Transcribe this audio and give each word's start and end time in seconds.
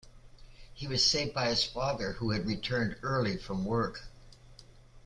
He 0.73 0.87
was 0.87 1.05
saved 1.05 1.35
by 1.35 1.49
his 1.49 1.63
father, 1.63 2.13
who 2.13 2.31
had 2.31 2.47
returned 2.47 2.95
early 3.03 3.37
from 3.37 3.65
work. 3.65 4.07